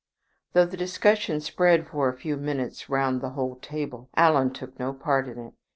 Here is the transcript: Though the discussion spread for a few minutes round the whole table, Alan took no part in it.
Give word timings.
Though 0.53 0.65
the 0.65 0.77
discussion 0.77 1.41
spread 1.41 1.85
for 1.87 2.09
a 2.09 2.17
few 2.17 2.35
minutes 2.35 2.89
round 2.89 3.21
the 3.21 3.29
whole 3.37 3.57
table, 3.57 4.09
Alan 4.15 4.51
took 4.51 4.79
no 4.79 4.93
part 4.93 5.27
in 5.27 5.37
it. 5.37 5.53